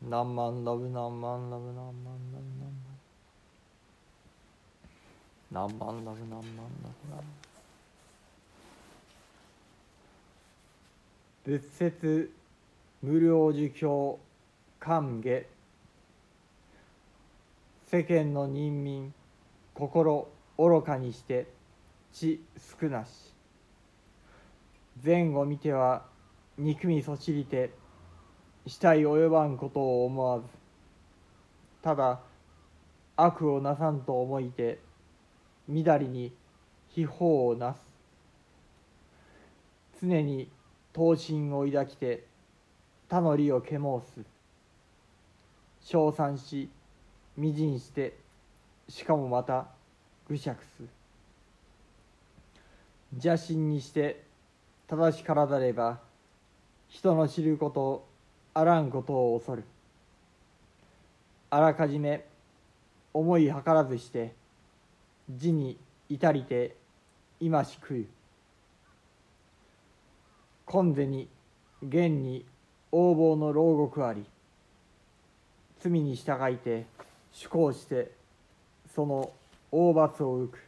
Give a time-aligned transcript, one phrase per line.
[0.00, 2.70] 何万ラブ何万ラブ何万ラブ何
[5.60, 5.70] 万。
[5.70, 7.24] 何万ラブ何万ラブ何万。
[11.44, 12.30] 仏説
[13.02, 14.20] 無料儒教
[14.78, 15.44] 歓迎。
[17.90, 19.12] 世間の人民
[19.74, 21.48] 心愚かにして
[22.12, 22.40] 知
[22.80, 23.34] 少なし。
[25.04, 26.04] 前後見ては
[26.56, 27.70] 憎みそしりて
[28.68, 30.44] 死体及ばんことを思わず。
[31.82, 32.20] ただ
[33.16, 34.78] 悪をなさんと思いて
[35.66, 36.32] みだりに
[36.90, 37.78] 秘宝をなす。
[40.02, 40.50] 常に
[40.92, 42.24] 闘心を抱きて
[43.08, 44.20] 他の利を獣す。
[45.80, 46.68] 称賛し
[47.38, 48.18] 微塵して
[48.88, 49.66] しかもまた
[50.28, 50.82] 愚釈す。
[53.14, 54.22] 邪心にして
[54.88, 56.00] 正しからざれば
[56.88, 58.07] 人の知ること
[58.58, 59.62] あらんことを恐る。
[61.48, 62.26] あらかじめ
[63.14, 64.34] 思い図らずして
[65.30, 65.78] 字に
[66.08, 66.74] 至りて
[67.38, 68.06] 今しくう。
[70.66, 71.28] 今世に
[71.84, 72.44] 現に
[72.90, 74.26] 横暴の牢獄あり
[75.78, 76.84] 罪に従いて
[77.30, 78.10] 主行して
[78.92, 79.30] その
[79.70, 80.58] 大罰を受く。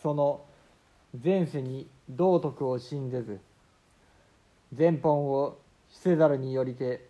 [0.00, 0.44] その
[1.24, 3.40] 前世に道徳を信ぜず
[4.72, 7.08] 前本をせざるによりて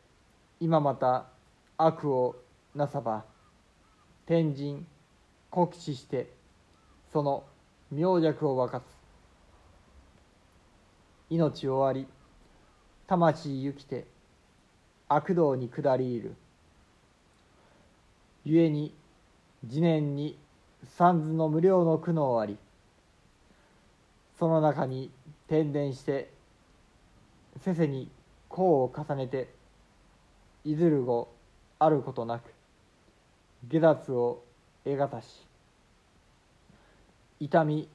[0.61, 1.27] 今また
[1.79, 2.37] 悪を
[2.75, 3.25] なさば
[4.27, 4.85] 天神
[5.51, 6.31] 酷使して
[7.13, 7.45] その
[7.91, 8.85] 妙弱を分かつ。
[11.31, 12.07] 命終わり
[13.07, 14.07] 魂行きて
[15.09, 16.35] 悪道に下りいる。
[18.45, 18.95] 故に
[19.69, 20.39] 次年に
[20.85, 22.59] 三途の無料の苦悩あり
[24.39, 25.11] その中に
[25.49, 26.36] 天然して
[27.63, 28.11] せせに
[28.51, 29.49] 功を重ねて
[30.65, 31.33] いずる後
[31.79, 32.53] あることなく
[33.69, 34.43] 下脱を
[34.85, 35.47] 得がたし
[37.41, 37.89] 痛み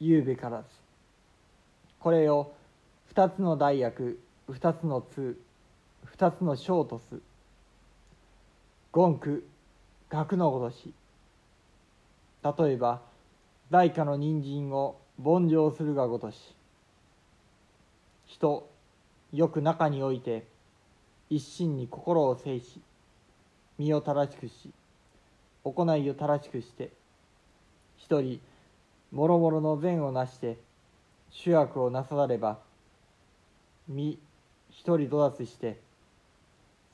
[0.00, 0.64] 言うべからず。
[2.00, 2.52] これを
[3.08, 5.38] 二つの大薬二つの通
[6.04, 7.20] 二つの小とす
[8.94, 9.46] 言句
[10.10, 10.92] 学のごとし。
[12.44, 13.00] 例えば
[13.70, 16.36] 大化の人参を凡情するがごとし。
[18.26, 18.68] 人
[19.32, 20.46] よく中において
[21.30, 22.80] 一心に心を制し
[23.78, 24.70] 身を正しくし
[25.64, 26.90] 行いを正しくして
[27.96, 28.40] 一人
[29.10, 30.58] もろもろの善をなして
[31.30, 32.58] 主役をなされば
[33.88, 34.18] 身
[34.70, 35.78] 一人土脱して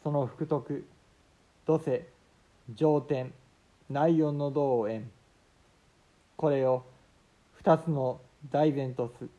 [0.02, 0.86] その福徳
[1.66, 2.06] 土世
[2.74, 3.32] 上天
[3.90, 5.10] 内音の道を縁
[6.36, 6.84] これを
[7.54, 9.37] 二つの大善とす。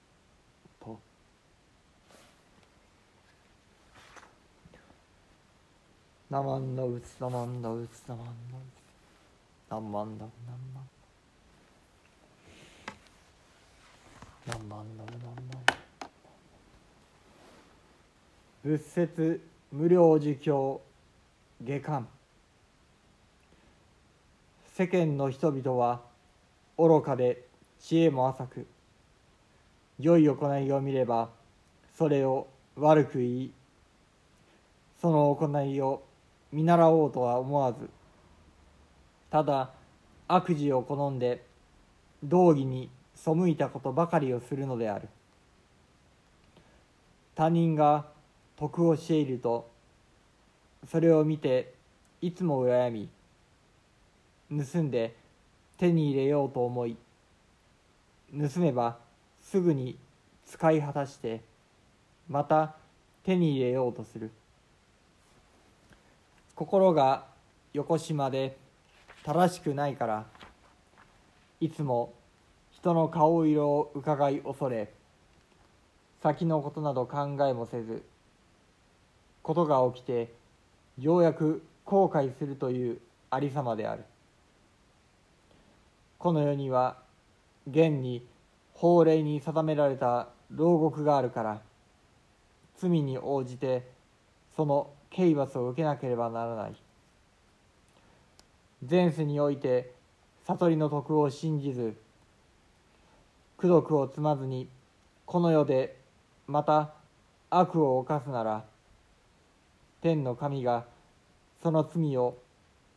[6.30, 8.84] ナマンダウツナマンダウツナマンダウツ
[9.72, 10.90] ナマンダウナマン
[14.46, 15.80] ナマンダウナマン
[18.64, 19.42] 仏説
[19.72, 20.82] 無料儒教
[21.64, 22.08] 下巻
[24.76, 26.02] 世間の人々は
[26.78, 27.44] 愚かで
[27.82, 28.68] 知恵も浅く
[30.00, 31.30] 良い行いを見れば
[31.98, 33.52] それを悪く言い
[35.02, 36.04] その行いを
[36.52, 37.90] 見習おうとは思わず
[39.30, 39.72] ただ
[40.28, 41.46] 悪事を好んで
[42.24, 45.10] 道義に背いたことばかりをするのである。
[47.36, 48.06] 他人が
[48.58, 49.70] 徳をしていると
[50.90, 51.74] それを見て
[52.22, 53.10] いつも羨み
[54.50, 55.16] 盗んで
[55.78, 56.98] 手に入れようと思い
[58.34, 58.98] 盗めば
[59.42, 59.98] すぐに
[60.46, 61.42] 使い果たして
[62.28, 62.76] また
[63.24, 64.32] 手に入れようとする。
[66.60, 67.24] 心が
[67.72, 68.58] 横島で
[69.24, 70.26] 正しくないから
[71.62, 72.12] いつも
[72.72, 74.92] 人の顔色をうかがい恐れ
[76.22, 78.04] 先のことなど考えもせず
[79.42, 80.34] ことが起きて
[81.00, 82.98] ようやく後悔するという
[83.30, 84.04] ありさまである。
[86.18, 86.98] この世には
[87.70, 88.28] 現に
[88.74, 91.62] 法令に定められた牢獄があるから
[92.76, 93.88] 罪に応じて
[94.58, 96.76] その刑罰を受けなければならない。
[98.90, 99.94] 前世において
[100.48, 101.96] 悟りの徳を信じず
[103.58, 104.70] 功徳を積まずに
[105.26, 105.98] この世で
[106.48, 106.94] また
[107.50, 108.64] 悪を犯すなら
[110.02, 110.86] 天の神が
[111.62, 112.38] その罪を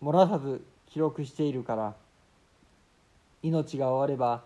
[0.01, 1.95] 漏らさず記録しているから
[3.43, 4.45] 命が終われば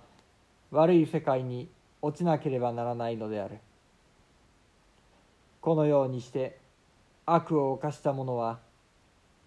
[0.70, 1.68] 悪い世界に
[2.00, 3.58] 落ちなければならないのである。
[5.60, 6.58] このようにして
[7.26, 8.60] 悪を犯した者は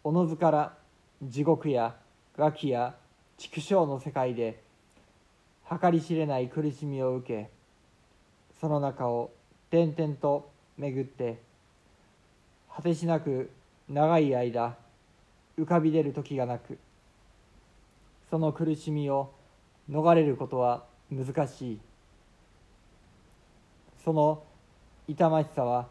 [0.03, 0.77] おのずから
[1.23, 1.95] 地獄や
[2.37, 2.95] 餓鬼や
[3.37, 4.61] 畜生の世界で
[5.69, 7.49] 計り知れない苦しみを受け
[8.59, 9.31] その中を
[9.71, 11.39] 点々と巡って
[12.75, 13.49] 果てしなく
[13.87, 14.75] 長い間
[15.57, 16.77] 浮かび出る時がなく
[18.29, 19.31] その苦しみを
[19.89, 21.79] 逃れることは難しい。
[24.03, 24.43] その
[25.07, 25.87] 痛ましさは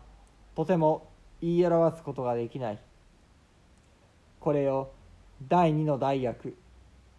[0.55, 1.08] とても
[1.41, 2.79] 言い表すことができない。
[4.41, 4.93] これを
[5.49, 6.57] 第二の大役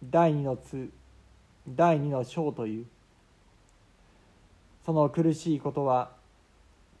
[0.02, 0.90] 第二の通
[1.68, 2.86] 第二の章という。
[4.84, 6.10] その苦しいことは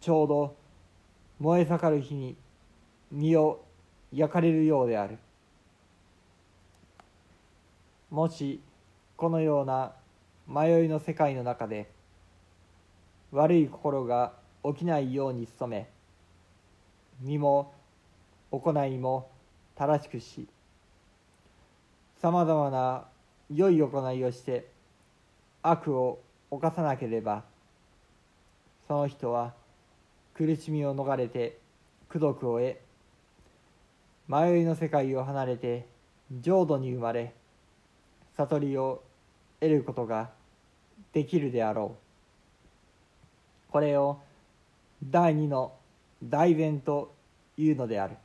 [0.00, 0.56] ちょうど
[1.38, 2.36] 燃え盛る日に
[3.10, 3.64] 身を
[4.12, 5.18] 焼かれるようである。
[8.10, 8.60] もし
[9.16, 9.92] このような
[10.48, 11.90] 迷いの世界の中で
[13.30, 14.32] 悪い心が
[14.64, 15.88] 起きないように努め
[17.20, 17.72] 身も
[18.50, 19.30] 行いも
[19.76, 20.48] 正しくし
[22.20, 23.04] さまざまな
[23.54, 24.68] 良い行いをして
[25.62, 26.20] 悪を
[26.50, 27.44] 犯さなければ
[28.86, 29.54] その人は
[30.34, 31.58] 苦しみを逃れて
[32.08, 32.76] 功徳を得
[34.28, 35.86] 迷いの世界を離れて
[36.40, 37.32] 浄土に生まれ
[38.36, 39.02] 悟りを
[39.60, 40.30] 得ることが
[41.12, 41.96] できるであろ
[43.68, 43.72] う。
[43.72, 44.20] これを
[45.04, 45.72] 第二の
[46.22, 47.14] 大善と
[47.56, 48.16] いうのである。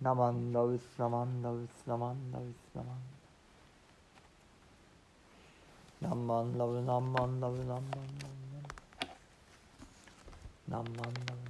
[0.00, 3.20] ナマンダウスナマンダウスナマンダウスナマン
[6.00, 8.00] ダナマンダウナマンダウナマンダウ
[10.70, 11.40] ナマンダウナマンダウ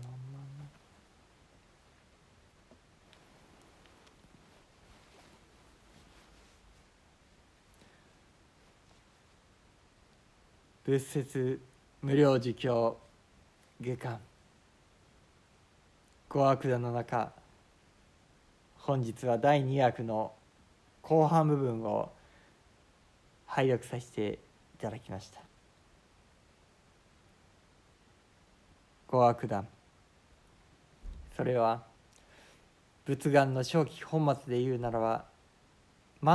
[10.90, 11.60] 仏説
[12.02, 12.98] 無料儒教
[13.80, 14.18] 下巻
[16.28, 17.30] 五悪談の中
[18.76, 20.32] 本日は第2役の
[21.00, 22.10] 後半部分を
[23.46, 24.40] 拝読させて
[24.74, 25.40] いただきました。
[29.06, 29.68] 五悪談
[31.36, 31.84] それは
[33.04, 35.24] 仏願の正気本末で言うならば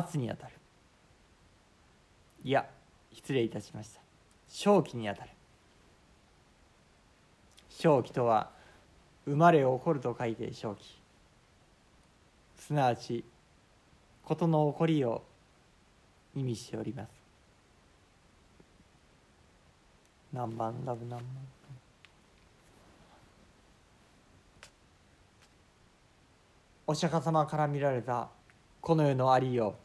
[0.09, 0.53] 末にあたる。
[2.45, 2.65] いや
[3.11, 4.04] 失礼いたしました。
[4.47, 5.29] 正気にあたる。
[7.69, 8.49] 正気とは
[9.25, 10.97] 生まれ起こると書いて正気
[12.57, 13.23] すなわち
[14.23, 15.23] 事の起こりを
[16.35, 17.09] 意味しております。
[20.33, 20.73] 何番？
[20.85, 21.21] ラブ何番？
[26.87, 28.29] お釈迦様から見られた
[28.81, 29.75] この世のありよ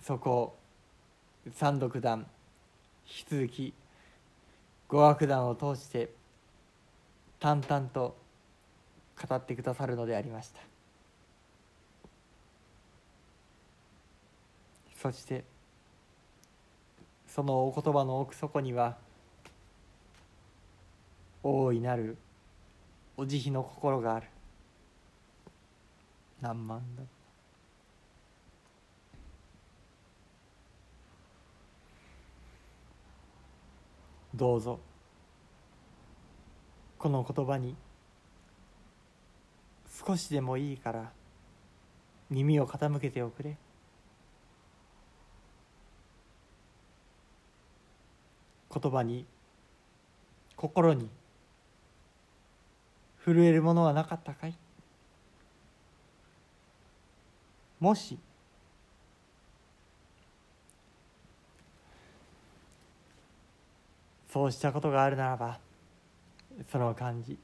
[0.00, 0.02] う。
[0.04, 0.59] そこを
[1.54, 2.26] 三独断
[3.06, 3.74] 引き続き
[4.88, 6.10] 五悪談を通して
[7.38, 8.16] 淡々と
[9.28, 10.60] 語ってくださるのでありました。
[15.00, 15.44] そして
[17.26, 18.96] そのお言葉の奥底には
[21.42, 22.18] 大いなる
[23.16, 24.26] お慈悲の心がある。
[26.42, 27.19] 何万だ。
[34.34, 34.80] どうぞ。
[36.98, 37.74] この言葉に
[40.06, 41.12] 少しでもいいから
[42.28, 43.56] 耳を傾けておくれ。
[48.72, 49.26] 言葉に
[50.56, 51.10] 心に
[53.24, 54.54] 震えるものはなかったかい？
[57.80, 58.18] もし
[64.32, 65.58] そうしたことがあるならば
[66.70, 67.38] その感じ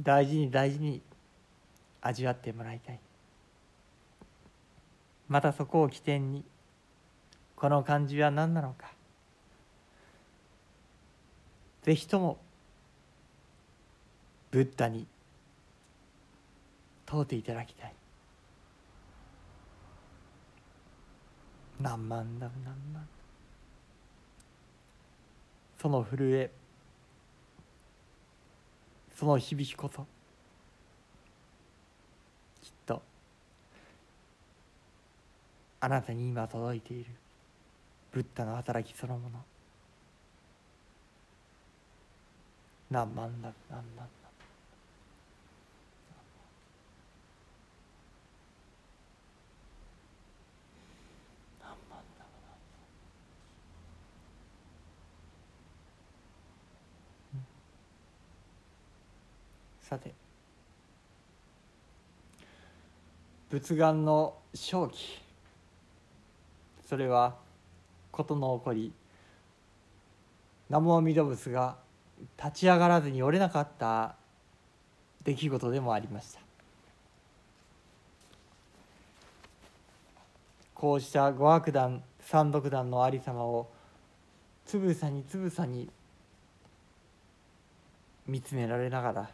[0.00, 1.02] 大事に大事に
[2.00, 3.00] 味わってもらいたい。
[5.28, 6.44] またそこを起点に
[7.56, 8.92] この感じは何なのか。
[11.82, 12.38] ぜひとも
[14.50, 15.06] ブッダに
[17.06, 17.94] 問うていただきたい。
[21.80, 23.15] 何万だ何万。
[25.86, 26.50] その震え
[29.14, 30.04] その響きこそ
[32.60, 33.00] きっと
[35.78, 37.06] あなたに今届いている
[38.10, 39.38] ブッダの働きそのもの。
[42.90, 44.25] 何万だ何万だ。
[59.88, 60.12] さて。
[63.50, 65.22] 仏願の正気。
[66.88, 67.36] それは
[68.10, 68.92] 事の起こり。
[70.68, 71.76] 南無阿弥陀仏が
[72.36, 74.16] 立ち上がらずに折れなかった
[75.22, 76.40] 出来事でもありました。
[80.74, 83.70] こうした五悪団三毒団のありさまを
[84.66, 85.88] つぶさにつぶさに
[88.26, 89.30] 見つめられながら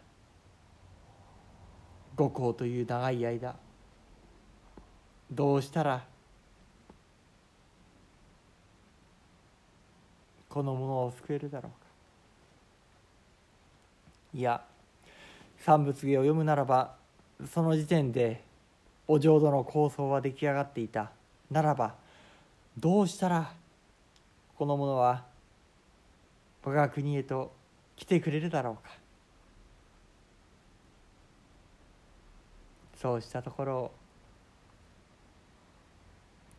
[2.23, 3.57] 五行という長い間
[5.31, 6.05] どうしたら
[10.49, 11.77] このものを救えるだろうか。
[14.35, 14.63] いや
[15.59, 16.95] 三仏芸を読むならば
[17.51, 18.43] その時点で
[19.09, 21.11] お浄土の構想は出来上がっていた。
[21.51, 21.95] ならば
[22.79, 23.53] どうしたら
[24.57, 25.25] このものは
[26.63, 27.53] 我が国へと
[27.97, 29.02] 来てくれるだろうか。
[33.03, 33.91] そうしたところを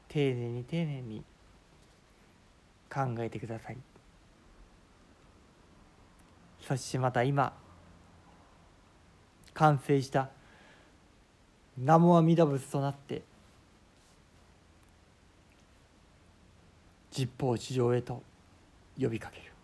[0.09, 1.23] 丁寧に丁寧に
[2.93, 3.77] 考えてください。
[6.59, 7.53] そしてまた今
[9.53, 10.31] 完成した
[11.77, 13.21] 南無阿弥陀仏となって
[17.11, 18.21] 十方地上へと
[18.99, 19.52] 呼びかける。